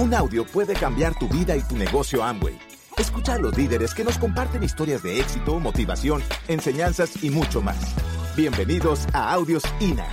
[0.00, 2.58] Un audio puede cambiar tu vida y tu negocio Amway.
[2.96, 7.76] Escucha a los líderes que nos comparten historias de éxito, motivación, enseñanzas y mucho más.
[8.34, 10.06] Bienvenidos a Audios INA.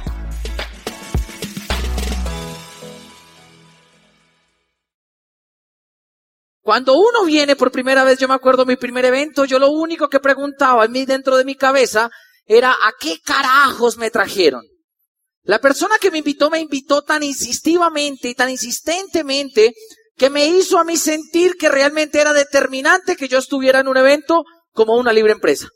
[6.61, 10.09] Cuando uno viene por primera vez, yo me acuerdo mi primer evento, yo lo único
[10.09, 12.09] que preguntaba a mí dentro de mi cabeza
[12.45, 14.63] era ¿a qué carajos me trajeron?
[15.47, 19.73] La persona que me invitó me invitó tan insistivamente y tan insistentemente
[20.17, 23.95] que me hizo a mí sentir que realmente era determinante que yo estuviera en un
[23.95, 24.43] evento
[24.73, 25.69] como una libre empresa.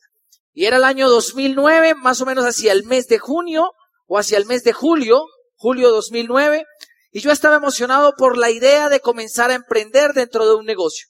[0.52, 3.72] Y era el año 2009, más o menos hacia el mes de junio
[4.08, 5.24] o hacia el mes de julio,
[5.56, 6.66] julio 2009,
[7.14, 11.08] y yo estaba emocionado por la idea de comenzar a emprender dentro de un negocio.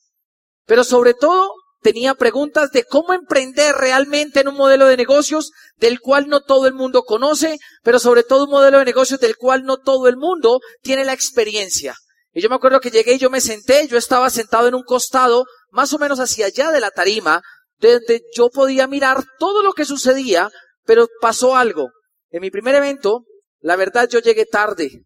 [0.67, 5.99] Pero sobre todo tenía preguntas de cómo emprender realmente en un modelo de negocios del
[5.99, 9.63] cual no todo el mundo conoce, pero sobre todo un modelo de negocios del cual
[9.63, 11.95] no todo el mundo tiene la experiencia.
[12.34, 14.83] Y yo me acuerdo que llegué y yo me senté, yo estaba sentado en un
[14.83, 17.42] costado, más o menos hacia allá de la tarima,
[17.78, 20.50] donde yo podía mirar todo lo que sucedía,
[20.86, 21.89] pero pasó algo.
[22.30, 23.25] En mi primer evento,
[23.59, 25.03] la verdad yo llegué tarde.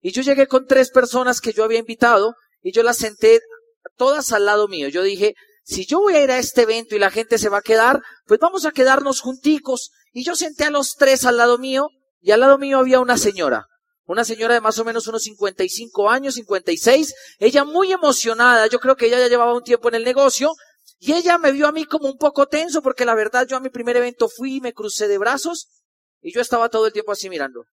[0.00, 3.40] Y yo llegué con tres personas que yo había invitado y yo las senté
[3.96, 4.88] todas al lado mío.
[4.88, 5.34] Yo dije,
[5.68, 8.00] si yo voy a ir a este evento y la gente se va a quedar,
[8.24, 9.90] pues vamos a quedarnos junticos.
[10.14, 11.90] Y yo senté a los tres al lado mío
[12.22, 13.66] y al lado mío había una señora.
[14.06, 17.14] Una señora de más o menos unos 55 años, 56.
[17.38, 18.66] Ella muy emocionada.
[18.68, 20.54] Yo creo que ella ya llevaba un tiempo en el negocio.
[21.00, 23.60] Y ella me vio a mí como un poco tenso porque la verdad yo a
[23.60, 25.68] mi primer evento fui y me crucé de brazos
[26.22, 27.66] y yo estaba todo el tiempo así mirando.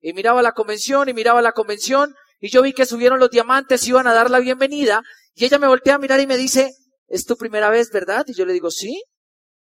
[0.00, 3.88] Y miraba la convención y miraba la convención y yo vi que subieron los diamantes
[3.88, 5.02] iban a dar la bienvenida
[5.34, 6.72] y ella me voltea a mirar y me dice,
[7.10, 8.24] ¿es tu primera vez, verdad?
[8.28, 9.02] Y yo le digo, sí.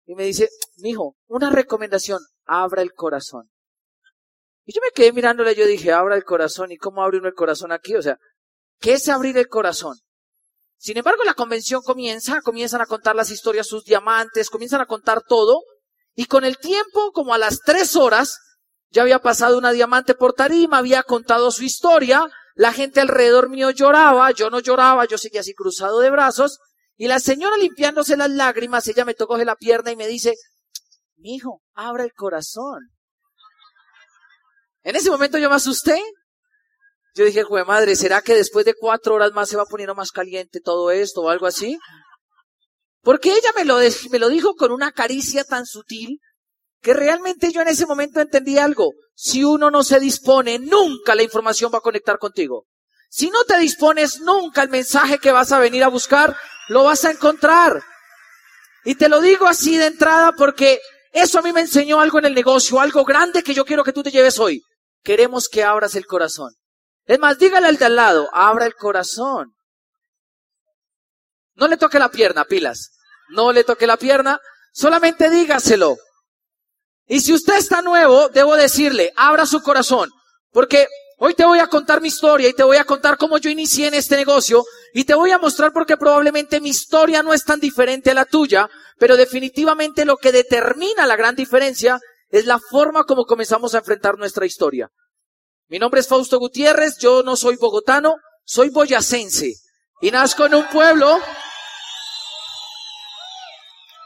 [0.05, 3.49] Y me dice, mijo, una recomendación, abra el corazón.
[4.65, 7.35] Y yo me quedé mirándole, yo dije, abra el corazón, ¿y cómo abre uno el
[7.35, 7.95] corazón aquí?
[7.95, 8.19] O sea,
[8.81, 9.97] ¿qué es abrir el corazón?
[10.77, 15.23] Sin embargo, la convención comienza, comienzan a contar las historias, sus diamantes, comienzan a contar
[15.23, 15.63] todo,
[16.15, 18.39] y con el tiempo, como a las tres horas,
[18.91, 23.71] ya había pasado una diamante por tarima, había contado su historia, la gente alrededor mío
[23.71, 26.59] lloraba, yo no lloraba, yo seguía así cruzado de brazos,
[26.97, 30.35] y la señora limpiándose las lágrimas, ella me tocó la pierna y me dice,
[31.17, 32.91] mi hijo, abra el corazón.
[34.83, 36.01] En ese momento yo me asusté.
[37.15, 40.11] Yo dije, jue madre, ¿será que después de cuatro horas más se va poniendo más
[40.11, 41.79] caliente todo esto o algo así?
[43.03, 43.79] Porque ella me lo,
[44.11, 46.19] me lo dijo con una caricia tan sutil
[46.83, 48.93] que realmente yo en ese momento entendí algo.
[49.15, 52.67] Si uno no se dispone, nunca la información va a conectar contigo.
[53.09, 56.37] Si no te dispones, nunca el mensaje que vas a venir a buscar
[56.69, 57.83] lo vas a encontrar.
[58.85, 60.81] Y te lo digo así de entrada porque
[61.13, 63.93] eso a mí me enseñó algo en el negocio, algo grande que yo quiero que
[63.93, 64.63] tú te lleves hoy.
[65.03, 66.53] Queremos que abras el corazón.
[67.05, 69.53] Es más, dígale al de al lado, abra el corazón.
[71.55, 72.91] No le toque la pierna, pilas.
[73.31, 74.39] No le toque la pierna,
[74.73, 75.97] solamente dígaselo.
[77.07, 80.11] Y si usted está nuevo, debo decirle, abra su corazón.
[80.51, 80.87] Porque
[81.19, 83.87] Hoy te voy a contar mi historia y te voy a contar cómo yo inicié
[83.87, 84.63] en este negocio
[84.93, 88.27] y te voy a mostrar porque probablemente mi historia no es tan diferente a la
[88.27, 88.69] tuya,
[88.99, 94.19] pero definitivamente lo que determina la gran diferencia es la forma como comenzamos a enfrentar
[94.19, 94.91] nuestra historia.
[95.69, 99.55] Mi nombre es Fausto Gutiérrez, yo no soy bogotano, soy boyacense
[100.03, 101.19] y nazco en un pueblo,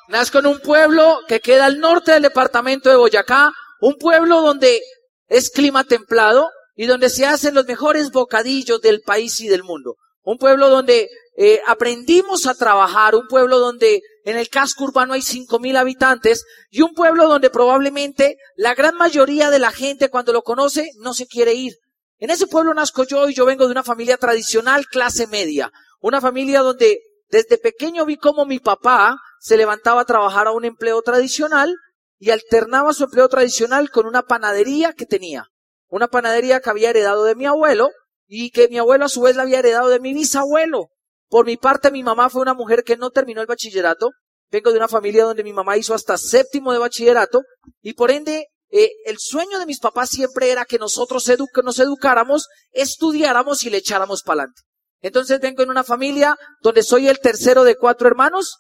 [0.07, 3.51] nazco en un pueblo que queda al norte del departamento de Boyacá,
[3.81, 4.81] un pueblo donde
[5.27, 6.49] es clima templado,
[6.81, 9.97] y donde se hacen los mejores bocadillos del país y del mundo.
[10.23, 15.21] Un pueblo donde eh, aprendimos a trabajar, un pueblo donde en el casco urbano hay
[15.21, 20.33] cinco mil habitantes y un pueblo donde probablemente la gran mayoría de la gente cuando
[20.33, 21.75] lo conoce no se quiere ir.
[22.17, 25.71] En ese pueblo nazco yo y yo vengo de una familia tradicional clase media,
[26.01, 30.65] una familia donde desde pequeño vi cómo mi papá se levantaba a trabajar a un
[30.65, 31.77] empleo tradicional
[32.19, 35.51] y alternaba su empleo tradicional con una panadería que tenía
[35.91, 37.91] una panadería que había heredado de mi abuelo
[38.27, 40.89] y que mi abuelo a su vez la había heredado de mi bisabuelo.
[41.29, 44.11] Por mi parte, mi mamá fue una mujer que no terminó el bachillerato.
[44.51, 47.43] Vengo de una familia donde mi mamá hizo hasta séptimo de bachillerato
[47.83, 51.29] y por ende eh, el sueño de mis papás siempre era que nosotros
[51.63, 54.63] nos educáramos, estudiáramos y le echáramos para adelante.
[55.03, 58.59] Entonces vengo en una familia donde soy el tercero de cuatro hermanos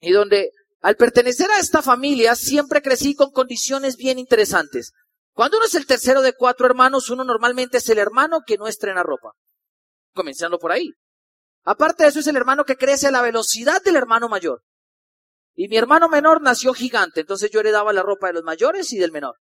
[0.00, 0.50] y donde
[0.80, 4.92] al pertenecer a esta familia siempre crecí con condiciones bien interesantes.
[5.34, 8.68] Cuando uno es el tercero de cuatro hermanos, uno normalmente es el hermano que no
[8.68, 9.32] estrena ropa.
[10.14, 10.90] Comenzando por ahí.
[11.64, 14.62] Aparte de eso, es el hermano que crece a la velocidad del hermano mayor.
[15.54, 18.98] Y mi hermano menor nació gigante, entonces yo heredaba la ropa de los mayores y
[18.98, 19.36] del menor.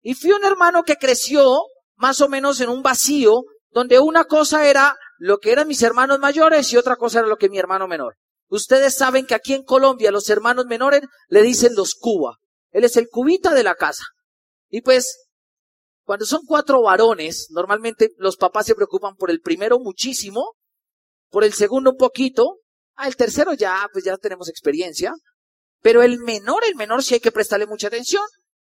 [0.00, 1.60] Y fui un hermano que creció
[1.96, 6.18] más o menos en un vacío, donde una cosa era lo que eran mis hermanos
[6.20, 8.16] mayores y otra cosa era lo que mi hermano menor.
[8.48, 12.36] Ustedes saben que aquí en Colombia los hermanos menores le dicen los cuba.
[12.70, 14.04] Él es el cubita de la casa.
[14.68, 15.28] Y pues,
[16.04, 20.54] cuando son cuatro varones, normalmente los papás se preocupan por el primero muchísimo,
[21.30, 22.60] por el segundo un poquito,
[22.96, 25.12] ah, el tercero ya, pues ya tenemos experiencia,
[25.80, 28.24] pero el menor, el menor sí hay que prestarle mucha atención.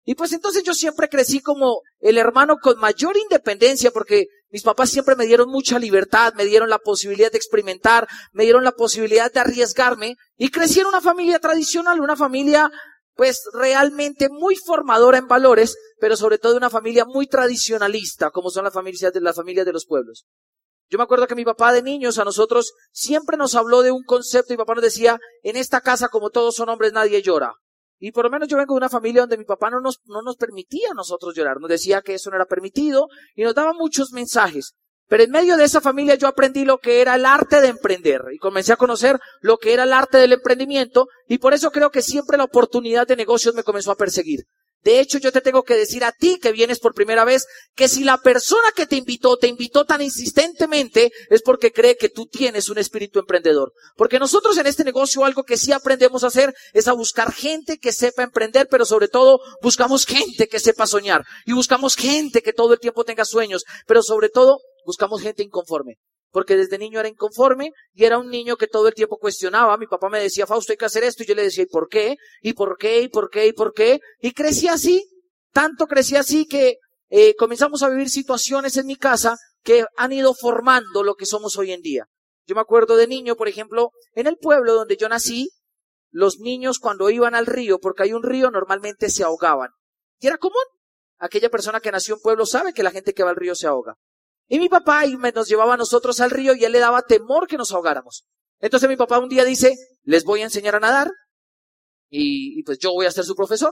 [0.03, 4.89] Y pues entonces yo siempre crecí como el hermano con mayor independencia porque mis papás
[4.89, 9.31] siempre me dieron mucha libertad, me dieron la posibilidad de experimentar, me dieron la posibilidad
[9.31, 12.71] de arriesgarme y crecí en una familia tradicional, una familia
[13.15, 18.63] pues realmente muy formadora en valores, pero sobre todo una familia muy tradicionalista, como son
[18.63, 20.25] las familias de las familias de los pueblos.
[20.89, 24.03] Yo me acuerdo que mi papá de niños a nosotros siempre nos habló de un
[24.03, 27.53] concepto y papá nos decía, en esta casa como todos son hombres nadie llora.
[27.97, 30.21] Y por lo menos yo vengo de una familia donde mi papá no nos, no
[30.21, 33.73] nos permitía a nosotros llorar, nos decía que eso no era permitido y nos daba
[33.73, 34.73] muchos mensajes.
[35.11, 38.21] Pero en medio de esa familia yo aprendí lo que era el arte de emprender
[38.33, 41.89] y comencé a conocer lo que era el arte del emprendimiento y por eso creo
[41.89, 44.45] que siempre la oportunidad de negocios me comenzó a perseguir.
[44.83, 47.89] De hecho, yo te tengo que decir a ti que vienes por primera vez que
[47.89, 52.27] si la persona que te invitó te invitó tan insistentemente es porque cree que tú
[52.27, 53.73] tienes un espíritu emprendedor.
[53.97, 57.79] Porque nosotros en este negocio algo que sí aprendemos a hacer es a buscar gente
[57.79, 62.53] que sepa emprender, pero sobre todo buscamos gente que sepa soñar y buscamos gente que
[62.53, 65.97] todo el tiempo tenga sueños, pero sobre todo buscamos gente inconforme
[66.31, 69.77] porque desde niño era inconforme y era un niño que todo el tiempo cuestionaba.
[69.77, 71.23] Mi papá me decía, Fausto, hay que hacer esto.
[71.23, 72.15] Y yo le decía, ¿y por qué?
[72.41, 73.01] ¿Y por qué?
[73.01, 73.47] ¿Y por qué?
[73.47, 73.99] ¿Y por qué?
[74.21, 75.05] Y crecí así,
[75.51, 76.77] tanto crecí así que
[77.09, 81.57] eh, comenzamos a vivir situaciones en mi casa que han ido formando lo que somos
[81.57, 82.05] hoy en día.
[82.47, 85.49] Yo me acuerdo de niño, por ejemplo, en el pueblo donde yo nací,
[86.09, 89.69] los niños cuando iban al río, porque hay un río, normalmente se ahogaban.
[90.19, 90.63] Y era común.
[91.19, 93.67] Aquella persona que nació en pueblo sabe que la gente que va al río se
[93.67, 93.95] ahoga.
[94.51, 95.03] Y mi papá
[95.33, 98.25] nos llevaba a nosotros al río y él le daba temor que nos ahogáramos.
[98.59, 101.09] Entonces mi papá un día dice, les voy a enseñar a nadar
[102.09, 103.71] y, pues yo voy a ser su profesor.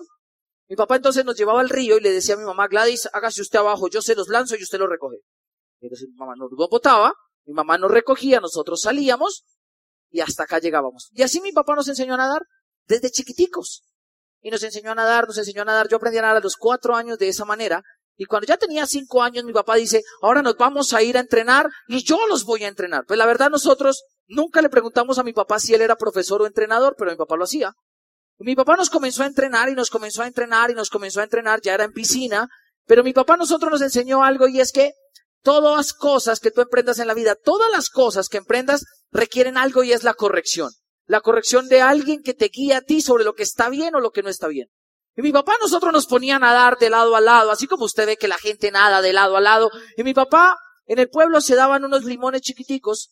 [0.70, 3.42] Mi papá entonces nos llevaba al río y le decía a mi mamá, Gladys, hágase
[3.42, 5.18] usted abajo, yo se los lanzo y usted los recoge.
[5.82, 7.12] Entonces mi mamá nos botaba,
[7.44, 9.44] mi mamá nos recogía, nosotros salíamos
[10.10, 11.10] y hasta acá llegábamos.
[11.12, 12.44] Y así mi papá nos enseñó a nadar
[12.88, 13.84] desde chiquiticos.
[14.42, 15.90] Y nos enseñó a nadar, nos enseñó a nadar.
[15.90, 17.84] Yo aprendí a nadar a los cuatro años de esa manera.
[18.22, 21.22] Y cuando ya tenía cinco años, mi papá dice, ahora nos vamos a ir a
[21.22, 23.06] entrenar y yo los voy a entrenar.
[23.08, 26.46] Pues la verdad nosotros nunca le preguntamos a mi papá si él era profesor o
[26.46, 27.72] entrenador, pero mi papá lo hacía.
[28.40, 31.24] mi papá nos comenzó a entrenar y nos comenzó a entrenar y nos comenzó a
[31.24, 32.50] entrenar, ya era en piscina,
[32.86, 34.92] pero mi papá nosotros nos enseñó algo y es que
[35.42, 39.58] todas las cosas que tú emprendas en la vida, todas las cosas que emprendas requieren
[39.58, 40.72] algo y es la corrección.
[41.06, 44.02] La corrección de alguien que te guía a ti sobre lo que está bien o
[44.02, 44.68] lo que no está bien.
[45.20, 48.06] Y mi papá nosotros nos ponía a nadar de lado a lado, así como usted
[48.06, 49.70] ve que la gente nada de lado a lado.
[49.98, 50.56] Y mi papá,
[50.86, 53.12] en el pueblo se daban unos limones chiquiticos,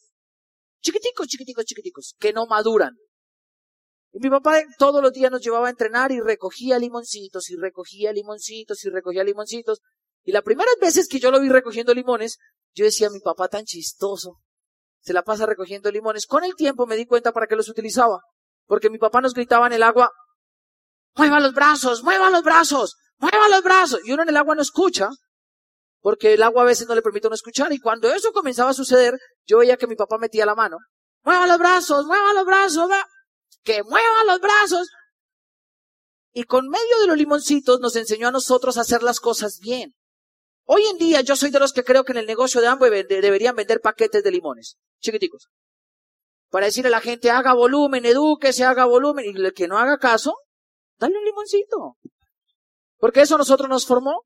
[0.82, 2.96] chiquiticos, chiquiticos, chiquiticos, que no maduran.
[4.14, 8.14] Y mi papá todos los días nos llevaba a entrenar y recogía limoncitos y recogía
[8.14, 9.82] limoncitos y recogía limoncitos.
[10.24, 12.38] Y las primeras veces que yo lo vi recogiendo limones,
[12.74, 14.38] yo decía, mi papá tan chistoso,
[15.02, 16.26] se la pasa recogiendo limones.
[16.26, 18.22] Con el tiempo me di cuenta para qué los utilizaba.
[18.66, 20.10] Porque mi papá nos gritaba en el agua,
[21.18, 24.00] mueva los brazos, mueva los brazos, mueva los brazos.
[24.06, 25.10] Y uno en el agua no escucha,
[26.02, 27.72] porque el agua a veces no le permite no escuchar.
[27.74, 30.78] Y cuando eso comenzaba a suceder, yo veía que mi papá metía la mano.
[31.24, 32.90] Mueva los brazos, mueva los brazos,
[33.64, 34.88] que mueva los brazos.
[36.34, 39.96] Y con medio de los limoncitos nos enseñó a nosotros a hacer las cosas bien.
[40.66, 43.04] Hoy en día yo soy de los que creo que en el negocio de Amway
[43.04, 45.50] deberían vender paquetes de limones, chiquiticos.
[46.50, 48.04] Para decirle a la gente, haga volumen,
[48.52, 49.26] se haga volumen.
[49.26, 50.36] Y el que no haga caso,
[51.00, 51.98] dale un limoncito.
[52.98, 54.24] Porque eso nosotros nos formó.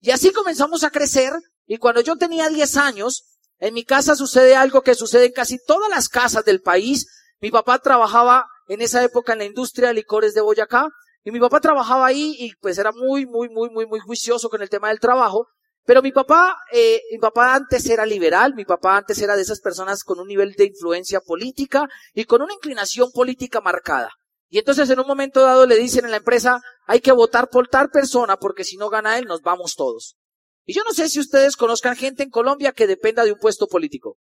[0.00, 1.32] Y así comenzamos a crecer.
[1.66, 3.24] Y cuando yo tenía 10 años,
[3.58, 7.06] en mi casa sucede algo que sucede en casi todas las casas del país.
[7.40, 10.88] Mi papá trabajaba en esa época en la industria de licores de Boyacá.
[11.22, 14.60] Y mi papá trabajaba ahí y pues era muy, muy, muy, muy, muy juicioso con
[14.60, 15.46] el tema del trabajo.
[15.86, 19.60] Pero mi papá, eh, mi papá antes era liberal, mi papá antes era de esas
[19.60, 24.10] personas con un nivel de influencia política y con una inclinación política marcada.
[24.54, 27.66] Y entonces en un momento dado le dicen en la empresa, hay que votar por
[27.66, 30.14] tal persona porque si no gana él, nos vamos todos.
[30.64, 33.66] Y yo no sé si ustedes conozcan gente en Colombia que dependa de un puesto
[33.66, 34.16] político.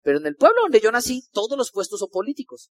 [0.00, 2.70] Pero en el pueblo donde yo nací, todos los puestos son políticos.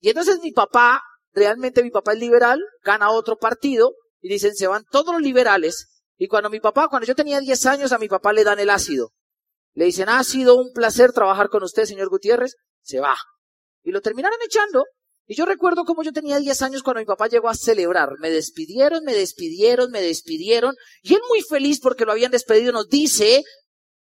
[0.00, 1.02] Y entonces mi papá,
[1.32, 6.02] realmente mi papá es liberal, gana otro partido y dicen, se van todos los liberales.
[6.18, 8.68] Y cuando mi papá, cuando yo tenía 10 años, a mi papá le dan el
[8.68, 9.12] ácido.
[9.72, 12.56] Le dicen, ha sido un placer trabajar con usted, señor Gutiérrez.
[12.82, 13.16] Se va.
[13.82, 14.84] Y lo terminaron echando
[15.30, 18.14] y yo recuerdo como yo tenía 10 años cuando mi papá llegó a celebrar.
[18.18, 20.74] Me despidieron, me despidieron, me despidieron.
[21.02, 23.44] Y él muy feliz porque lo habían despedido nos dice,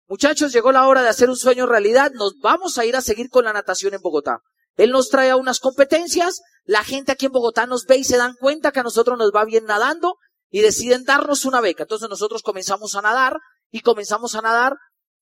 [0.09, 3.29] muchachos, llegó la hora de hacer un sueño realidad, nos vamos a ir a seguir
[3.29, 4.39] con la natación en Bogotá.
[4.75, 8.17] Él nos trae a unas competencias, la gente aquí en Bogotá nos ve y se
[8.17, 10.17] dan cuenta que a nosotros nos va bien nadando
[10.49, 11.83] y deciden darnos una beca.
[11.83, 13.37] Entonces nosotros comenzamos a nadar
[13.71, 14.75] y comenzamos a nadar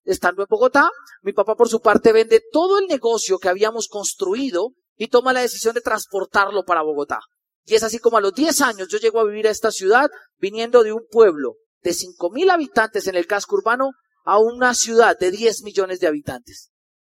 [0.03, 0.89] estando en Bogotá.
[1.21, 5.41] Mi papá por su parte vende todo el negocio que habíamos construido y toma la
[5.41, 7.19] decisión de transportarlo para Bogotá.
[7.65, 10.09] Y es así como a los 10 años yo llego a vivir a esta ciudad
[10.37, 13.91] viniendo de un pueblo de 5.000 habitantes en el casco urbano
[14.23, 16.71] a una ciudad de 10 millones de habitantes.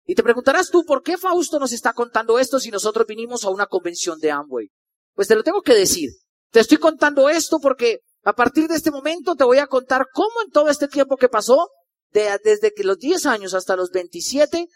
[0.07, 3.50] Y te preguntarás tú, ¿por qué Fausto nos está contando esto si nosotros vinimos a
[3.50, 4.69] una convención de Amway?
[5.14, 6.11] Pues te lo tengo que decir.
[6.50, 10.43] Te estoy contando esto porque a partir de este momento te voy a contar cómo
[10.45, 11.69] en todo este tiempo que pasó,
[12.12, 14.66] desde que los 10 años hasta los 27,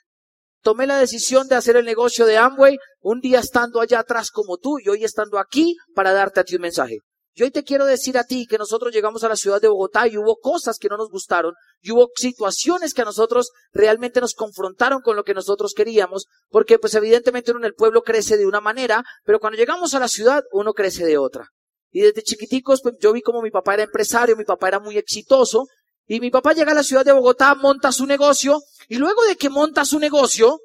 [0.62, 4.58] tomé la decisión de hacer el negocio de Amway, un día estando allá atrás como
[4.58, 6.98] tú y hoy estando aquí para darte a ti un mensaje.
[7.38, 10.08] Yo hoy te quiero decir a ti que nosotros llegamos a la ciudad de Bogotá
[10.08, 14.34] y hubo cosas que no nos gustaron y hubo situaciones que a nosotros realmente nos
[14.34, 18.46] confrontaron con lo que nosotros queríamos, porque pues evidentemente uno en el pueblo crece de
[18.46, 21.46] una manera, pero cuando llegamos a la ciudad uno crece de otra.
[21.92, 24.98] Y desde chiquiticos pues yo vi como mi papá era empresario, mi papá era muy
[24.98, 25.66] exitoso,
[26.08, 29.36] y mi papá llega a la ciudad de Bogotá, monta su negocio, y luego de
[29.36, 30.58] que monta su negocio,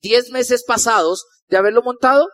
[0.00, 2.26] diez meses pasados de haberlo montado,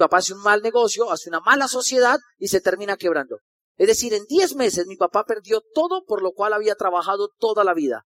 [0.00, 3.40] papá hace un mal negocio, hace una mala sociedad y se termina quebrando.
[3.76, 7.64] Es decir, en 10 meses mi papá perdió todo por lo cual había trabajado toda
[7.64, 8.04] la vida.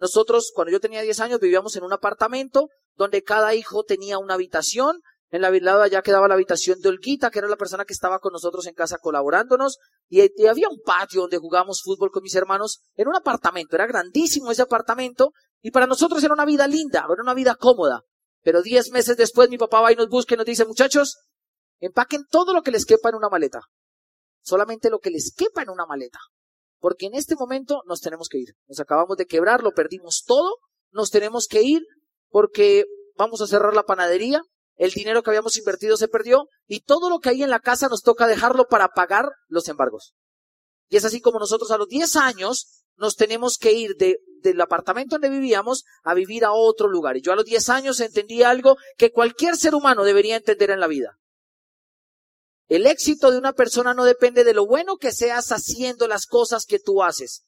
[0.00, 4.34] Nosotros, cuando yo tenía 10 años, vivíamos en un apartamento donde cada hijo tenía una
[4.34, 5.00] habitación.
[5.34, 8.20] En la lado allá quedaba la habitación de Olguita, que era la persona que estaba
[8.20, 9.78] con nosotros en casa colaborándonos.
[10.08, 12.82] Y, había un patio donde jugábamos fútbol con mis hermanos.
[12.94, 15.32] en un apartamento, era grandísimo ese apartamento.
[15.60, 18.02] Y para nosotros era una vida linda, era una vida cómoda.
[18.44, 21.16] Pero diez meses después mi papá va y nos busca y nos dice, muchachos,
[21.80, 23.62] empaquen todo lo que les quepa en una maleta.
[24.40, 26.20] Solamente lo que les quepa en una maleta.
[26.78, 28.54] Porque en este momento nos tenemos que ir.
[28.68, 30.58] Nos acabamos de quebrar, lo perdimos todo,
[30.92, 31.82] nos tenemos que ir
[32.28, 32.84] porque
[33.16, 34.40] vamos a cerrar la panadería,
[34.76, 37.88] el dinero que habíamos invertido se perdió y todo lo que hay en la casa
[37.88, 40.14] nos toca dejarlo para pagar los embargos.
[40.88, 44.60] Y es así como nosotros a los 10 años nos tenemos que ir de, del
[44.60, 47.16] apartamento donde vivíamos a vivir a otro lugar.
[47.16, 50.80] Y yo a los 10 años entendí algo que cualquier ser humano debería entender en
[50.80, 51.18] la vida.
[52.68, 56.64] El éxito de una persona no depende de lo bueno que seas haciendo las cosas
[56.64, 57.44] que tú haces,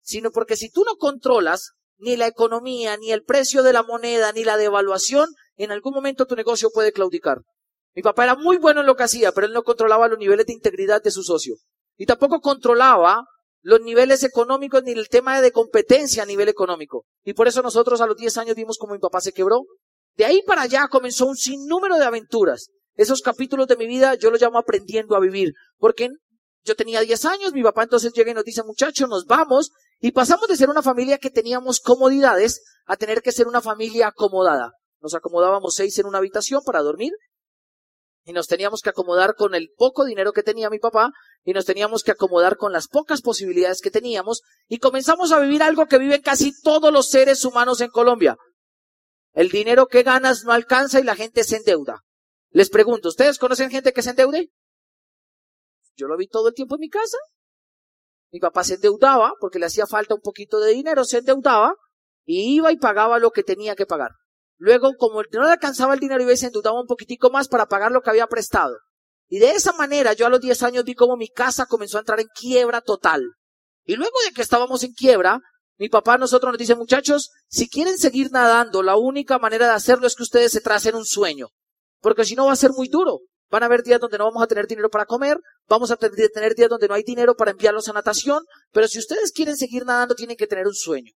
[0.00, 4.32] sino porque si tú no controlas ni la economía, ni el precio de la moneda,
[4.32, 7.38] ni la devaluación, en algún momento tu negocio puede claudicar.
[7.94, 10.46] Mi papá era muy bueno en lo que hacía, pero él no controlaba los niveles
[10.46, 11.56] de integridad de su socio.
[11.96, 13.24] Y tampoco controlaba
[13.60, 17.04] los niveles económicos ni el tema de competencia a nivel económico.
[17.24, 19.64] Y por eso nosotros a los 10 años vimos como mi papá se quebró.
[20.16, 22.68] De ahí para allá comenzó un sinnúmero de aventuras.
[22.94, 25.52] Esos capítulos de mi vida yo los llamo aprendiendo a vivir.
[25.76, 26.08] Porque
[26.64, 29.70] yo tenía 10 años, mi papá entonces llega y nos dice, muchachos, nos vamos.
[30.00, 34.08] Y pasamos de ser una familia que teníamos comodidades a tener que ser una familia
[34.08, 34.72] acomodada.
[35.00, 37.12] Nos acomodábamos seis en una habitación para dormir
[38.24, 41.10] y nos teníamos que acomodar con el poco dinero que tenía mi papá
[41.44, 45.62] y nos teníamos que acomodar con las pocas posibilidades que teníamos y comenzamos a vivir
[45.62, 48.36] algo que viven casi todos los seres humanos en Colombia.
[49.32, 52.02] El dinero que ganas no alcanza y la gente se endeuda.
[52.50, 54.50] Les pregunto, ¿ustedes conocen gente que se endeude?
[55.96, 57.16] Yo lo vi todo el tiempo en mi casa.
[58.30, 61.74] Mi papá se endeudaba porque le hacía falta un poquito de dinero, se endeudaba
[62.24, 64.10] y iba y pagaba lo que tenía que pagar.
[64.58, 67.66] Luego, como no le alcanzaba el dinero, iba y se endeudaba un poquitico más para
[67.66, 68.76] pagar lo que había prestado.
[69.28, 72.00] Y de esa manera, yo a los 10 años vi cómo mi casa comenzó a
[72.00, 73.22] entrar en quiebra total.
[73.84, 75.40] Y luego de que estábamos en quiebra,
[75.78, 79.72] mi papá a nosotros nos dice, muchachos, si quieren seguir nadando, la única manera de
[79.72, 81.48] hacerlo es que ustedes se tracen un sueño.
[82.00, 83.20] Porque si no va a ser muy duro.
[83.50, 86.54] Van a haber días donde no vamos a tener dinero para comer, vamos a tener
[86.54, 90.14] días donde no hay dinero para enviarlos a natación, pero si ustedes quieren seguir nadando,
[90.14, 91.12] tienen que tener un sueño.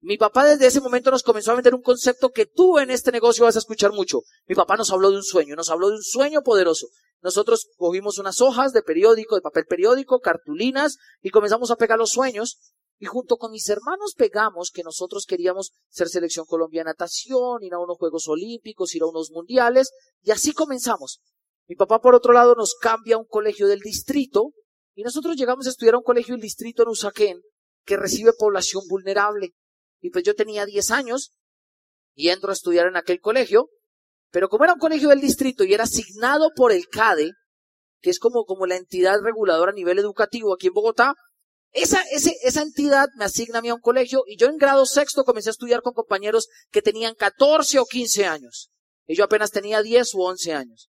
[0.00, 3.10] Mi papá desde ese momento nos comenzó a vender un concepto que tú en este
[3.12, 4.20] negocio vas a escuchar mucho.
[4.46, 6.88] Mi papá nos habló de un sueño, nos habló de un sueño poderoso.
[7.22, 12.10] Nosotros cogimos unas hojas de periódico, de papel periódico, cartulinas y comenzamos a pegar los
[12.10, 12.58] sueños.
[12.98, 17.78] Y junto con mis hermanos pegamos que nosotros queríamos ser selección colombiana natación, ir a
[17.78, 19.90] unos Juegos Olímpicos, ir a unos mundiales.
[20.22, 21.20] Y así comenzamos.
[21.68, 24.52] Mi papá, por otro lado, nos cambia a un colegio del distrito
[24.94, 27.40] y nosotros llegamos a estudiar a un colegio del distrito en Usaquén
[27.84, 29.52] que recibe población vulnerable.
[30.00, 31.32] Y pues yo tenía 10 años
[32.14, 33.68] y entro a estudiar en aquel colegio,
[34.30, 37.32] pero como era un colegio del distrito y era asignado por el CADE,
[38.00, 41.14] que es como, como la entidad reguladora a nivel educativo aquí en Bogotá,
[41.72, 45.24] esa, esa entidad me asigna a mí a un colegio y yo en grado sexto
[45.24, 48.70] comencé a estudiar con compañeros que tenían 14 o 15 años.
[49.06, 50.88] Y yo apenas tenía 10 u 11 años.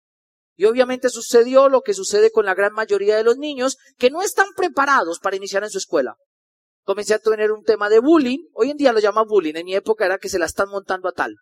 [0.60, 4.20] Y obviamente sucedió lo que sucede con la gran mayoría de los niños que no
[4.20, 6.16] están preparados para iniciar en su escuela.
[6.84, 8.40] comencé a tener un tema de bullying.
[8.52, 9.54] Hoy en día lo llaman bullying.
[9.54, 11.34] En mi época era que se la están montando a tal.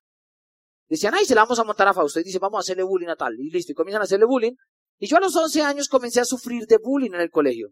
[0.88, 2.20] Decían, ay, se la vamos a montar a Fausto.
[2.20, 3.34] Y dice, vamos a hacerle bullying a tal.
[3.40, 3.72] Y listo.
[3.72, 4.52] Y comienzan a hacerle bullying.
[5.00, 7.70] Y yo a los 11 años comencé a sufrir de bullying en el colegio.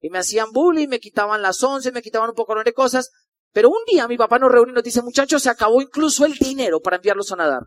[0.00, 3.10] Y me hacían bullying, me quitaban las 11, me quitaban un poco de cosas.
[3.52, 6.38] Pero un día mi papá nos reúne y nos dice, muchachos, se acabó incluso el
[6.38, 7.64] dinero para enviarlos a nadar.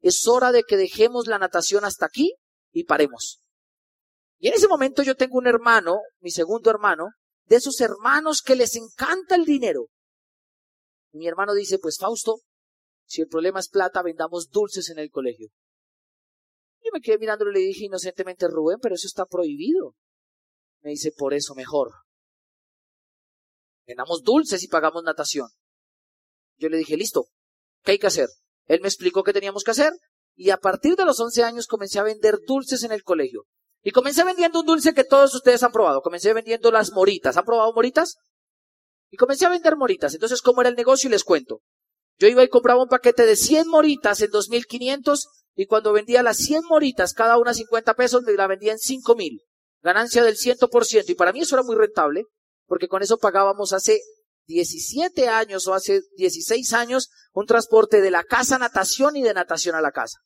[0.00, 2.36] Es hora de que dejemos la natación hasta aquí
[2.72, 3.42] y paremos.
[4.38, 7.08] Y en ese momento yo tengo un hermano, mi segundo hermano,
[7.46, 9.88] de esos hermanos que les encanta el dinero.
[11.12, 12.40] mi hermano dice, pues Fausto,
[13.06, 15.48] si el problema es plata, vendamos dulces en el colegio.
[16.84, 19.94] Yo me quedé mirándolo y le dije inocentemente, Rubén, pero eso está prohibido.
[20.82, 21.90] Me dice, por eso mejor.
[23.86, 25.48] Vendamos dulces y pagamos natación.
[26.56, 27.26] Yo le dije, listo,
[27.82, 28.28] ¿qué hay que hacer?
[28.66, 29.92] Él me explicó qué teníamos que hacer
[30.38, 33.42] y a partir de los 11 años comencé a vender dulces en el colegio.
[33.82, 36.00] Y comencé vendiendo un dulce que todos ustedes han probado.
[36.00, 37.36] Comencé vendiendo las moritas.
[37.36, 38.18] ¿Han probado moritas?
[39.10, 40.14] Y comencé a vender moritas.
[40.14, 41.08] Entonces, ¿cómo era el negocio?
[41.08, 41.60] Y les cuento.
[42.18, 45.18] Yo iba y compraba un paquete de 100 moritas en 2.500
[45.56, 49.40] y cuando vendía las 100 moritas, cada una 50 pesos, me la vendía en 5.000.
[49.82, 51.08] Ganancia del 100%.
[51.08, 52.22] Y para mí eso era muy rentable
[52.66, 54.00] porque con eso pagábamos hace
[54.46, 59.34] 17 años o hace 16 años un transporte de la casa a natación y de
[59.34, 60.18] natación a la casa.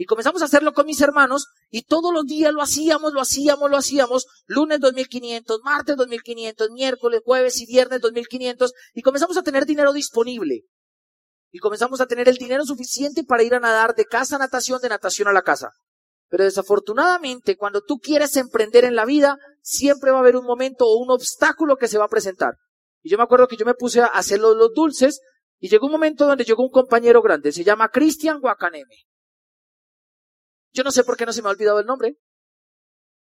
[0.00, 3.70] Y comenzamos a hacerlo con mis hermanos y todos los días lo hacíamos, lo hacíamos,
[3.70, 4.24] lo hacíamos.
[4.46, 10.62] Lunes 2500, martes 2500, miércoles, jueves y viernes 2500 y comenzamos a tener dinero disponible.
[11.50, 14.80] Y comenzamos a tener el dinero suficiente para ir a nadar de casa a natación,
[14.80, 15.68] de natación a la casa.
[16.30, 20.86] Pero desafortunadamente, cuando tú quieres emprender en la vida, siempre va a haber un momento
[20.86, 22.54] o un obstáculo que se va a presentar.
[23.02, 25.20] Y yo me acuerdo que yo me puse a hacer los, dulces
[25.58, 29.09] y llegó un momento donde llegó un compañero grande, se llama Cristian Guacaneme.
[30.72, 32.16] Yo no sé por qué no se me ha olvidado el nombre.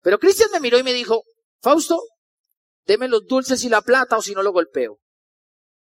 [0.01, 1.23] Pero Cristian me miró y me dijo,
[1.61, 1.99] Fausto,
[2.85, 4.99] deme los dulces y la plata o si no lo golpeo.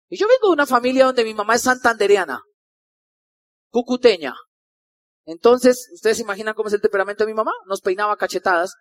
[0.08, 2.42] Y yo vengo de una familia donde mi mamá es santandereana,
[3.70, 4.34] cucuteña.
[5.26, 7.52] Entonces, ¿ustedes se imaginan cómo es el temperamento de mi mamá?
[7.66, 8.74] Nos peinaba cachetadas.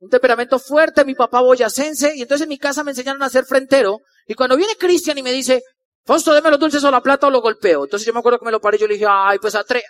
[0.00, 3.44] Un temperamento fuerte, mi papá boyacense, y entonces en mi casa me enseñaron a ser
[3.44, 4.00] frentero.
[4.26, 5.62] Y cuando viene Cristian y me dice,
[6.04, 7.84] Fausto, deme los dulces o la plata o lo golpeo.
[7.84, 9.64] Entonces yo me acuerdo que me lo paré y yo le dije, ay, pues a
[9.64, 9.84] tres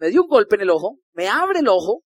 [0.00, 2.02] me dio un golpe en el ojo, me abre el ojo,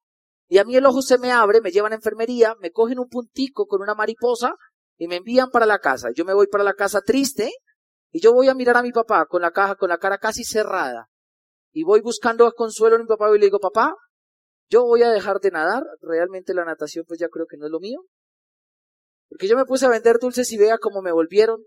[0.47, 3.09] y a mí el ojo se me abre, me llevan a enfermería, me cogen un
[3.09, 4.53] puntico con una mariposa
[4.97, 6.09] y me envían para la casa.
[6.15, 7.51] Yo me voy para la casa triste
[8.11, 10.43] y yo voy a mirar a mi papá con la caja, con la cara casi
[10.43, 11.07] cerrada.
[11.71, 13.93] Y voy buscando consuelo en mi papá y le digo, papá,
[14.69, 15.83] yo voy a dejar de nadar.
[16.01, 18.01] Realmente la natación pues ya creo que no es lo mío.
[19.29, 21.63] Porque yo me puse a vender dulces y vea cómo me volvieron.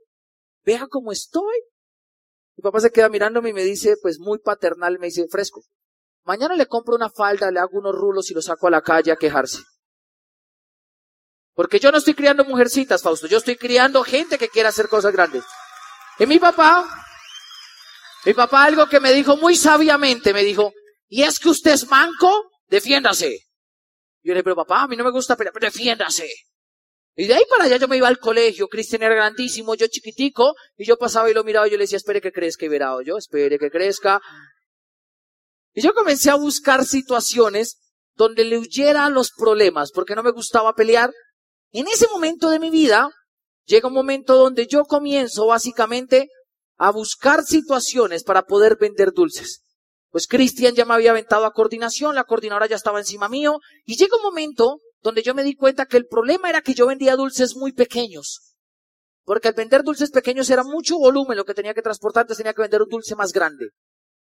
[0.65, 1.63] Vea cómo estoy.
[2.57, 5.63] Mi papá se queda mirándome y me dice, pues muy paternal, me dice, fresco.
[6.25, 9.11] Mañana le compro una falda, le hago unos rulos y lo saco a la calle
[9.13, 9.59] a quejarse.
[11.55, 15.13] Porque yo no estoy criando mujercitas, Fausto, yo estoy criando gente que quiere hacer cosas
[15.13, 15.45] grandes.
[16.19, 16.89] Y mi papá,
[18.25, 20.73] mi papá algo que me dijo muy sabiamente, me dijo,
[21.09, 23.41] y es que usted es manco, defiéndase.
[24.23, 26.31] Yo le dije, pero papá, a mí no me gusta pero defiéndase.
[27.15, 30.55] Y de ahí para allá yo me iba al colegio, Cristian era grandísimo, yo chiquitico,
[30.77, 32.95] y yo pasaba y lo miraba y yo le decía, espere que crezca y verá,
[33.05, 34.21] yo, espere que crezca.
[35.75, 37.79] Y yo comencé a buscar situaciones
[38.15, 41.13] donde le huyera los problemas, porque no me gustaba pelear.
[41.73, 43.11] En ese momento de mi vida,
[43.65, 46.29] llega un momento donde yo comienzo básicamente
[46.77, 49.63] a buscar situaciones para poder vender dulces.
[50.11, 53.97] Pues Cristian ya me había aventado a coordinación, la coordinadora ya estaba encima mío, y
[53.97, 57.17] llega un momento donde yo me di cuenta que el problema era que yo vendía
[57.17, 58.57] dulces muy pequeños.
[59.25, 62.53] Porque al vender dulces pequeños era mucho volumen lo que tenía que transportar, entonces tenía
[62.53, 63.71] que vender un dulce más grande.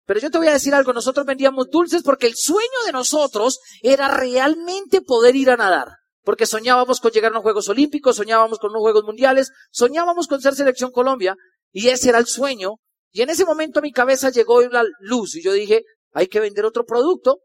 [0.04, 3.60] Pero yo te voy a decir algo, nosotros vendíamos dulces porque el sueño de nosotros
[3.82, 5.88] era realmente poder ir a nadar.
[6.24, 10.40] Porque soñábamos con llegar a los Juegos Olímpicos, soñábamos con unos Juegos Mundiales, soñábamos con
[10.40, 11.36] ser selección Colombia,
[11.72, 12.76] y ese era el sueño.
[13.10, 16.40] Y en ese momento a mi cabeza llegó la luz, y yo dije, hay que
[16.40, 17.40] vender otro producto.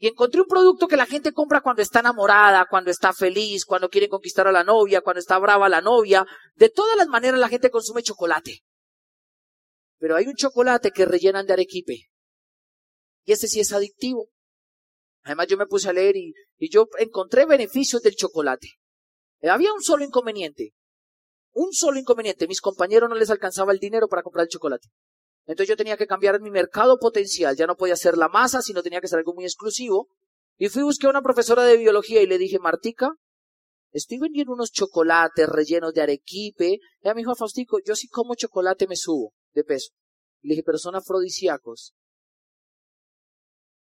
[0.00, 3.88] Y encontré un producto que la gente compra cuando está enamorada, cuando está feliz, cuando
[3.88, 6.24] quiere conquistar a la novia, cuando está brava la novia.
[6.54, 8.60] De todas las maneras la gente consume chocolate.
[9.98, 12.08] Pero hay un chocolate que rellenan de arequipe.
[13.24, 14.30] Y ese sí es adictivo.
[15.24, 16.32] Además yo me puse a leer y,
[16.70, 18.68] yo encontré beneficios del chocolate.
[19.42, 20.72] Había un solo inconveniente.
[21.52, 22.46] Un solo inconveniente.
[22.46, 24.88] Mis compañeros no les alcanzaba el dinero para comprar el chocolate.
[25.46, 27.56] Entonces yo tenía que cambiar mi mercado potencial.
[27.56, 30.08] Ya no podía ser la masa, sino tenía que ser algo muy exclusivo.
[30.56, 33.10] Y fui buscar a una profesora de biología y le dije, Martica,
[33.92, 36.78] estoy vendiendo unos chocolates rellenos de arequipe.
[37.00, 39.90] Ella me dijo, Faustico, yo si como chocolate me subo de peso.
[40.42, 41.94] Le dije, pero son afrodisíacos.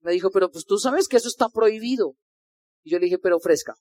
[0.01, 2.14] Me dijo, pero pues tú sabes que eso está prohibido.
[2.83, 3.75] Y yo le dije, pero fresca.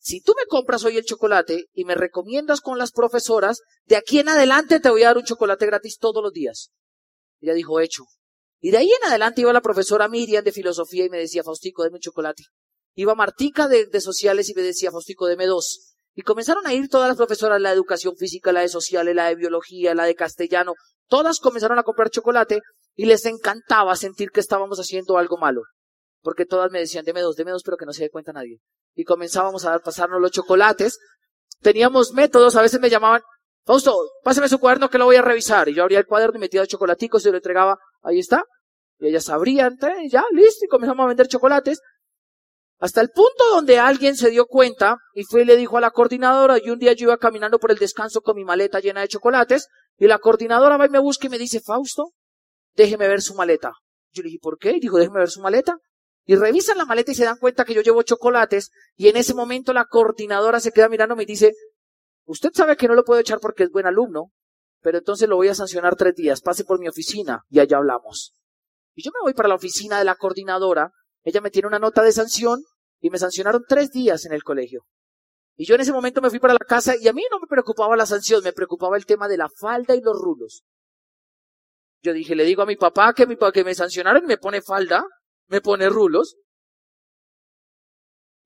[0.00, 4.20] si tú me compras hoy el chocolate y me recomiendas con las profesoras, de aquí
[4.20, 6.70] en adelante te voy a dar un chocolate gratis todos los días.
[7.40, 8.04] Ella dijo, hecho.
[8.60, 11.84] Y de ahí en adelante iba la profesora Miriam de filosofía y me decía, Faustico,
[11.84, 12.44] deme un chocolate.
[12.94, 15.96] Iba Martica de, de sociales y me decía, Faustico, deme dos.
[16.14, 19.28] Y comenzaron a ir todas las profesoras, la de educación física, la de sociales, la
[19.28, 20.74] de biología, la de castellano.
[21.06, 22.60] Todas comenzaron a comprar chocolate
[22.94, 25.62] y les encantaba sentir que estábamos haciendo algo malo.
[26.20, 28.58] Porque todas me decían, deme dos, deme dos, pero que no se dé cuenta nadie.
[28.94, 30.98] Y comenzábamos a pasarnos los chocolates.
[31.60, 33.22] Teníamos métodos, a veces me llamaban,
[33.68, 33.94] Fausto,
[34.24, 35.68] páseme su cuaderno que lo voy a revisar.
[35.68, 38.42] Y yo abría el cuaderno y metía los chocolaticos y lo entregaba, ahí está.
[38.98, 39.76] Y ellas abrían,
[40.10, 41.78] ya, listo, y comenzamos a vender chocolates.
[42.78, 45.90] Hasta el punto donde alguien se dio cuenta y fue y le dijo a la
[45.90, 49.08] coordinadora, y un día yo iba caminando por el descanso con mi maleta llena de
[49.08, 52.12] chocolates, y la coordinadora va y me busca y me dice, Fausto,
[52.76, 53.72] déjeme ver su maleta.
[54.12, 54.76] Yo le dije, ¿por qué?
[54.76, 55.76] Y dijo, déjeme ver su maleta.
[56.24, 59.34] Y revisan la maleta y se dan cuenta que yo llevo chocolates, y en ese
[59.34, 61.52] momento la coordinadora se queda mirando y dice,
[62.26, 64.30] usted sabe que no lo puedo echar porque es buen alumno,
[64.80, 68.34] pero entonces lo voy a sancionar tres días, pase por mi oficina y allá hablamos.
[68.94, 70.92] Y yo me voy para la oficina de la coordinadora,
[71.28, 72.62] ella me tiene una nota de sanción
[73.00, 74.84] y me sancionaron tres días en el colegio.
[75.56, 77.46] Y yo en ese momento me fui para la casa y a mí no me
[77.46, 80.62] preocupaba la sanción, me preocupaba el tema de la falda y los rulos.
[82.02, 84.62] Yo dije, le digo a mi papá que, mi, que me sancionaron y me pone
[84.62, 85.04] falda,
[85.48, 86.36] me pone rulos.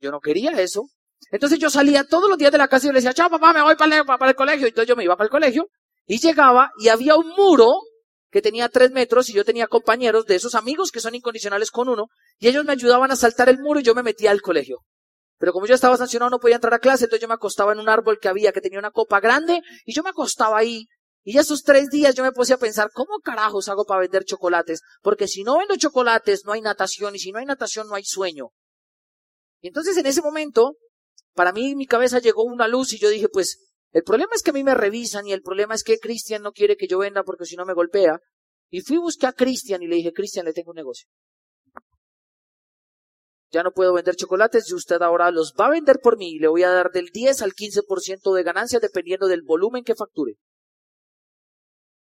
[0.00, 0.88] Yo no quería eso.
[1.30, 3.62] Entonces yo salía todos los días de la casa y le decía, chao papá, me
[3.62, 4.66] voy para el, para el colegio.
[4.66, 5.68] Entonces yo me iba para el colegio
[6.06, 7.74] y llegaba y había un muro
[8.32, 11.90] que tenía tres metros y yo tenía compañeros de esos amigos que son incondicionales con
[11.90, 12.06] uno
[12.38, 14.78] y ellos me ayudaban a saltar el muro y yo me metía al colegio.
[15.36, 17.78] Pero como yo estaba sancionado no podía entrar a clase, entonces yo me acostaba en
[17.78, 20.86] un árbol que había que tenía una copa grande y yo me acostaba ahí.
[21.24, 24.80] Y esos tres días yo me puse a pensar, ¿cómo carajos hago para vender chocolates?
[25.02, 28.04] Porque si no vendo chocolates no hay natación y si no hay natación no hay
[28.04, 28.48] sueño.
[29.60, 30.76] Y entonces en ese momento,
[31.34, 33.58] para mí mi cabeza llegó una luz y yo dije, pues
[33.92, 36.52] el problema es que a mí me revisan y el problema es que Cristian no
[36.52, 38.20] quiere que yo venda porque si no me golpea.
[38.70, 41.06] Y fui a buscar a Cristian y le dije, Cristian, le tengo un negocio.
[43.50, 46.38] Ya no puedo vender chocolates y usted ahora los va a vender por mí y
[46.38, 50.36] le voy a dar del 10 al 15% de ganancia dependiendo del volumen que facture.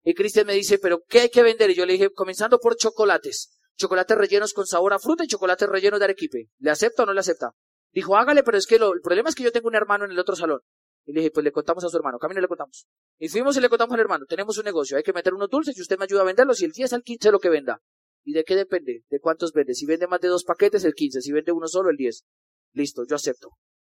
[0.03, 1.71] Y Cristian me dice, pero ¿qué hay que vender?
[1.71, 3.57] Y yo le dije, comenzando por chocolates.
[3.77, 6.49] Chocolates rellenos con sabor a fruta y chocolates rellenos de arequipe.
[6.59, 7.53] ¿Le acepta o no le acepta?
[7.93, 10.19] Dijo, hágale, pero es que el problema es que yo tengo un hermano en el
[10.19, 10.61] otro salón.
[11.07, 12.87] Y le dije, pues le contamos a su hermano, camino le contamos.
[13.19, 15.79] Y fuimos y le contamos al hermano, tenemos un negocio, hay que meter unos dulces
[15.79, 17.81] y usted me ayuda a venderlos y el 10 al 15 lo que venda.
[18.25, 19.05] ¿Y de qué depende?
[19.09, 19.73] ¿De cuántos vende?
[19.75, 21.21] Si vende más de dos paquetes, el 15.
[21.21, 22.25] Si vende uno solo, el 10.
[22.73, 23.51] Listo, yo acepto.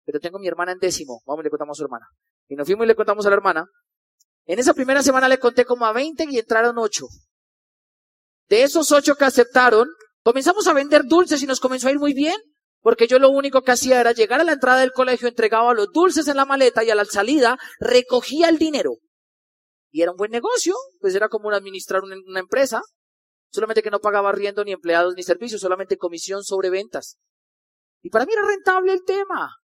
[0.04, 1.22] Pero tengo mi hermana en décimo.
[1.24, 2.06] Vamos le contamos a su hermana.
[2.46, 3.66] Y nos fuimos y le contamos a la hermana.
[4.44, 7.06] En esa primera semana le conté como a 20 y entraron 8.
[8.50, 9.88] De esos 8 que aceptaron,
[10.22, 12.36] comenzamos a vender dulces y nos comenzó a ir muy bien.
[12.80, 15.90] Porque yo lo único que hacía era llegar a la entrada del colegio, entregaba los
[15.92, 18.98] dulces en la maleta y a la salida recogía el dinero.
[19.90, 22.82] Y era un buen negocio, pues era como administrar una, empresa,
[23.50, 27.16] solamente que no pagaba riendo ni empleados ni servicios, solamente comisión sobre ventas.
[28.02, 29.56] Y para mí era rentable el tema.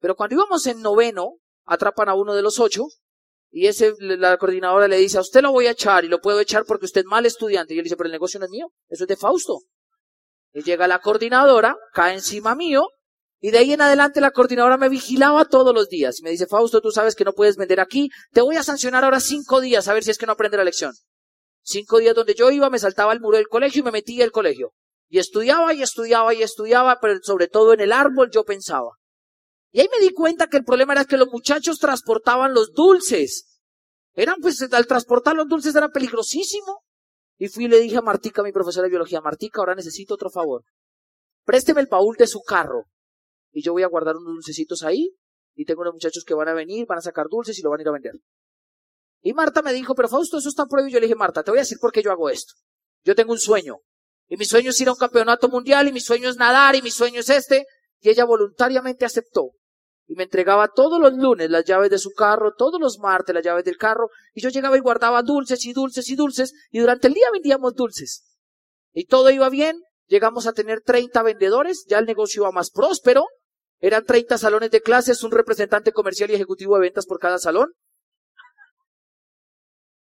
[0.00, 2.84] Pero cuando íbamos en noveno, atrapan a uno de los ocho,
[3.52, 6.40] y ese, la coordinadora le dice, a usted lo voy a echar, y lo puedo
[6.40, 7.74] echar porque usted es mal estudiante.
[7.74, 9.60] Y él dice, pero el negocio no es mío, eso es de Fausto.
[10.52, 12.88] Y llega la coordinadora, cae encima mío,
[13.40, 16.20] y de ahí en adelante la coordinadora me vigilaba todos los días.
[16.20, 19.04] Y me dice, Fausto, tú sabes que no puedes vender aquí, te voy a sancionar
[19.04, 20.92] ahora cinco días a ver si es que no aprende la lección.
[21.62, 24.32] Cinco días donde yo iba, me saltaba el muro del colegio y me metía al
[24.32, 24.72] colegio.
[25.08, 28.90] Y estudiaba y estudiaba y estudiaba, pero sobre todo en el árbol yo pensaba.
[29.72, 33.60] Y ahí me di cuenta que el problema era que los muchachos transportaban los dulces.
[34.14, 36.82] Eran, pues, al transportar los dulces era peligrosísimo.
[37.40, 40.28] Y fui y le dije a Martica, mi profesora de biología, Martica, ahora necesito otro
[40.28, 40.62] favor.
[41.46, 42.84] Présteme el baúl de su carro.
[43.50, 45.16] Y yo voy a guardar unos dulcecitos ahí.
[45.54, 47.80] Y tengo unos muchachos que van a venir, van a sacar dulces y lo van
[47.80, 48.12] a ir a vender.
[49.22, 50.96] Y Marta me dijo, pero Fausto, eso está prohibido.
[50.96, 52.52] Yo le dije, Marta, te voy a decir por qué yo hago esto.
[53.04, 53.78] Yo tengo un sueño.
[54.28, 56.82] Y mi sueño es ir a un campeonato mundial, y mi sueño es nadar, y
[56.82, 57.64] mi sueño es este.
[58.00, 59.52] Y ella voluntariamente aceptó
[60.10, 63.44] y me entregaba todos los lunes las llaves de su carro, todos los martes las
[63.44, 67.06] llaves del carro, y yo llegaba y guardaba dulces y dulces y dulces, y durante
[67.06, 68.24] el día vendíamos dulces.
[68.92, 73.24] Y todo iba bien, llegamos a tener 30 vendedores, ya el negocio iba más próspero,
[73.78, 77.70] eran 30 salones de clases, un representante comercial y ejecutivo de ventas por cada salón.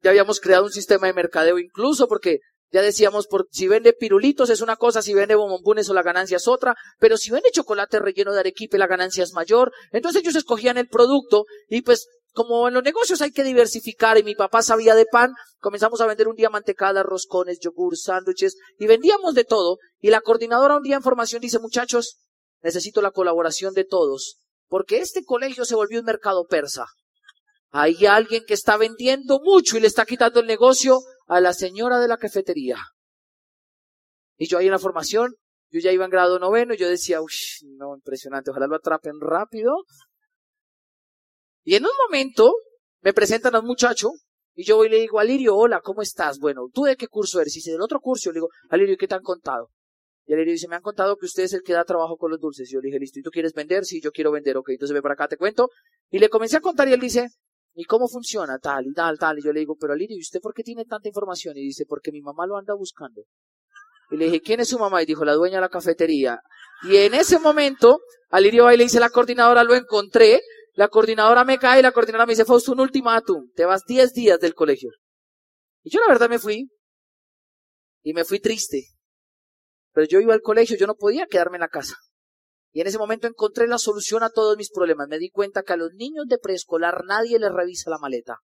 [0.01, 2.39] Ya habíamos creado un sistema de mercadeo incluso porque
[2.71, 6.37] ya decíamos, por, si vende pirulitos es una cosa, si vende bombones o la ganancia
[6.37, 9.71] es otra, pero si vende chocolate relleno de arequipe la ganancia es mayor.
[9.91, 14.23] Entonces ellos escogían el producto y pues como en los negocios hay que diversificar y
[14.23, 18.87] mi papá sabía de pan, comenzamos a vender un día mantecadas, roscones, yogur, sándwiches y
[18.87, 19.77] vendíamos de todo.
[19.99, 22.19] Y la coordinadora un día en formación dice, muchachos,
[22.61, 24.37] necesito la colaboración de todos
[24.69, 26.85] porque este colegio se volvió un mercado persa.
[27.71, 30.99] Hay alguien que está vendiendo mucho y le está quitando el negocio
[31.29, 32.77] a la señora de la cafetería.
[34.37, 35.35] Y yo ahí en la formación,
[35.69, 39.21] yo ya iba en grado noveno, y yo decía, uff, no, impresionante, ojalá lo atrapen
[39.21, 39.85] rápido.
[41.63, 42.51] Y en un momento
[43.01, 44.09] me presentan a un muchacho
[44.55, 46.39] y yo voy y le digo, Alirio, hola, ¿cómo estás?
[46.39, 47.55] Bueno, ¿tú de qué curso eres?
[47.55, 48.31] Y dice, del otro curso.
[48.31, 49.69] Le digo, Alirio, ¿qué te han contado?
[50.25, 52.39] Y Alirio dice, me han contado que usted es el que da trabajo con los
[52.39, 52.69] dulces.
[52.69, 53.85] Y yo le dije, listo, ¿y tú quieres vender?
[53.85, 55.69] Sí, yo quiero vender, ok, entonces ve para acá, te cuento.
[56.09, 57.29] Y le comencé a contar y él dice,
[57.73, 58.57] ¿y cómo funciona?
[58.59, 59.39] Tal y tal, tal.
[59.39, 61.57] Y yo le digo, pero Alirio, ¿y usted por qué tiene tanta información?
[61.57, 63.23] Y dice, porque mi mamá lo anda buscando.
[64.11, 65.01] Y le dije, ¿quién es su mamá?
[65.01, 66.39] Y dijo, la dueña de la cafetería.
[66.83, 70.41] Y en ese momento, Alirio va y le dice, la coordinadora, lo encontré.
[70.73, 73.51] La coordinadora me cae y la coordinadora me dice, Fausto, un ultimátum.
[73.53, 74.91] Te vas 10 días del colegio.
[75.83, 76.69] Y yo la verdad me fui.
[78.01, 78.85] Y me fui triste.
[79.93, 81.95] Pero yo iba al colegio, yo no podía quedarme en la casa.
[82.71, 85.07] Y en ese momento encontré la solución a todos mis problemas.
[85.07, 88.37] Me di cuenta que a los niños de preescolar nadie les revisa la maleta.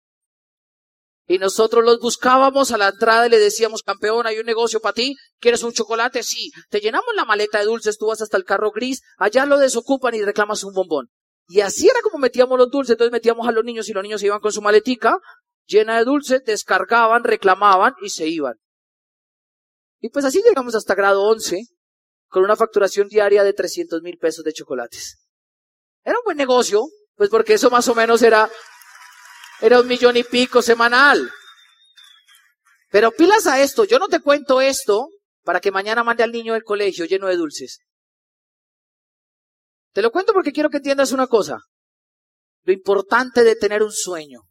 [1.25, 4.93] Y nosotros los buscábamos a la entrada y le decíamos, campeón, hay un negocio para
[4.93, 6.21] ti, ¿quieres un chocolate?
[6.21, 6.51] Sí.
[6.69, 10.15] Te llenamos la maleta de dulces, tú vas hasta el carro gris, allá lo desocupan
[10.15, 11.09] y reclamas un bombón.
[11.47, 14.23] Y así era como metíamos los dulces, entonces metíamos a los niños y los niños
[14.23, 15.17] iban con su maletica
[15.65, 18.55] llena de dulces, descargaban, reclamaban y se iban.
[19.99, 21.61] Y pues así llegamos hasta grado 11,
[22.33, 25.19] con una facturación diaria de 300 mil pesos de chocolates.
[26.03, 26.83] Era un buen negocio,
[27.15, 28.49] pues porque eso más o menos era
[29.61, 31.31] era un millón y pico semanal.
[32.89, 35.07] Pero pilas a esto, yo no te cuento esto
[35.43, 37.79] para que mañana mande al niño del colegio lleno de dulces.
[39.93, 41.59] Te lo cuento porque quiero que entiendas una cosa.
[42.63, 44.41] Lo importante de tener un sueño.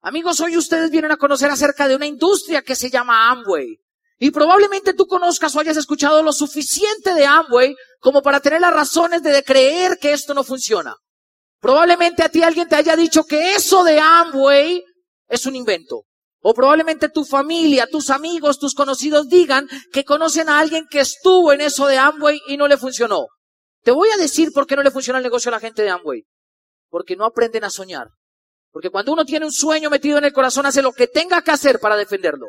[0.00, 3.80] Amigos, hoy ustedes vienen a conocer acerca de una industria que se llama Amway.
[4.22, 8.74] Y probablemente tú conozcas o hayas escuchado lo suficiente de Amway como para tener las
[8.74, 10.94] razones de creer que esto no funciona.
[11.58, 14.84] Probablemente a ti alguien te haya dicho que eso de Amway
[15.26, 16.02] es un invento.
[16.42, 21.50] O probablemente tu familia, tus amigos, tus conocidos digan que conocen a alguien que estuvo
[21.54, 23.26] en eso de Amway y no le funcionó.
[23.82, 25.88] Te voy a decir por qué no le funciona el negocio a la gente de
[25.88, 26.24] Amway.
[26.90, 28.08] Porque no aprenden a soñar.
[28.70, 31.52] Porque cuando uno tiene un sueño metido en el corazón, hace lo que tenga que
[31.52, 32.48] hacer para defenderlo.